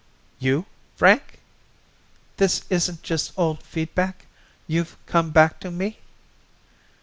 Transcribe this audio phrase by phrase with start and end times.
[0.39, 1.37] "You, Frank?
[2.37, 4.25] This isn't just old feedback?
[4.65, 5.99] You've come back to me?"